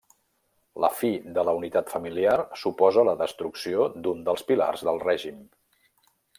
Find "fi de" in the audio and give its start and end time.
1.01-1.43